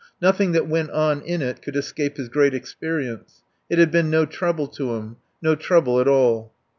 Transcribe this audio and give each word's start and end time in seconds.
Nothing 0.19 0.51
that 0.53 0.67
went 0.67 0.89
on 0.89 1.21
in 1.21 1.43
it 1.43 1.61
could 1.61 1.75
escape 1.75 2.17
his 2.17 2.27
great 2.27 2.55
experience. 2.55 3.43
It 3.69 3.77
had 3.77 3.91
been 3.91 4.09
no 4.09 4.25
trouble 4.25 4.67
to 4.69 4.95
him. 4.95 5.17
No 5.43 5.53
trouble 5.53 5.99
at 5.99 6.07
all. 6.07 6.51